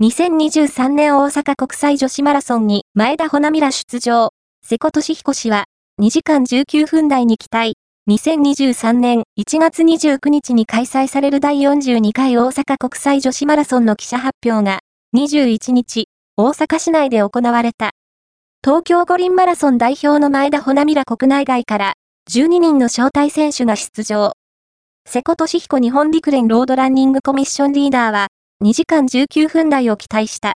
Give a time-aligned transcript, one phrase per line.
[0.00, 4.30] 2023年大阪国際女子マラソンに前田穂波ら出場。
[4.64, 5.64] 瀬古俊彦氏は、
[6.00, 7.74] 2時間19分台に期待。
[8.08, 14.78] 2023年1月29日に開催される第42回大阪国際女子マラソンの記者発表が、
[15.16, 16.04] 21日、
[16.36, 17.90] 大阪市内で行われた。
[18.64, 21.94] 東京五輪マラソン代表の前田穂波ら国内外から、
[22.30, 24.34] 12人の招待選手が出場。
[25.08, 28.28] 瀬古俊彦日本陸連ロードランニングコミッションリーダーは、
[28.60, 30.46] 2時間19分台を期待した。